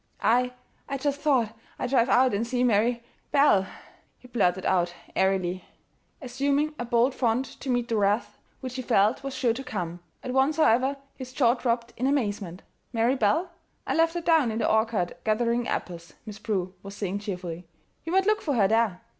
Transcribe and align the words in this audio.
"I 0.23 0.53
I 0.89 0.97
just 0.97 1.21
thought 1.21 1.55
I'd 1.77 1.91
drive 1.91 2.09
out 2.09 2.33
and 2.33 2.47
see 2.47 2.63
Mary 2.63 3.03
Belle," 3.31 3.67
he 4.17 4.27
blurted 4.27 4.65
out 4.65 4.95
airily, 5.15 5.63
assuming 6.23 6.73
a 6.79 6.85
bold 6.85 7.13
front 7.13 7.45
to 7.59 7.69
meet 7.69 7.87
the 7.87 7.97
wrath 7.97 8.39
which 8.61 8.77
he 8.77 8.81
felt 8.81 9.21
was 9.23 9.35
sure 9.35 9.53
to 9.53 9.63
come. 9.63 9.99
At 10.23 10.33
once, 10.33 10.57
however, 10.57 10.97
his 11.13 11.33
jaw 11.33 11.53
dropped 11.53 11.93
in 11.97 12.07
amazement. 12.07 12.63
"Mary 12.91 13.15
Belle? 13.15 13.51
I 13.85 13.93
left 13.93 14.15
her 14.15 14.21
down 14.21 14.49
in 14.51 14.57
the 14.57 14.67
orchard 14.67 15.15
gathering 15.23 15.67
apples," 15.67 16.13
Miss 16.25 16.39
Prue 16.39 16.73
was 16.81 16.95
saying 16.95 17.19
cheerfully. 17.19 17.67
"You 18.03 18.11
might 18.13 18.25
look 18.25 18.41
for 18.41 18.55
her 18.55 18.67
there." 18.67 19.01